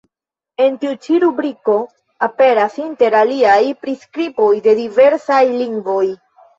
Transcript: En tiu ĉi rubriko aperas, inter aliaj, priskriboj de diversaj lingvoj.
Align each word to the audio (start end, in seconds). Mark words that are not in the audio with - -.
En 0.67 0.77
tiu 0.83 0.93
ĉi 1.03 1.19
rubriko 1.23 1.75
aperas, 2.29 2.79
inter 2.87 3.21
aliaj, 3.23 3.61
priskriboj 3.85 4.53
de 4.69 4.79
diversaj 4.85 5.43
lingvoj. 5.65 6.07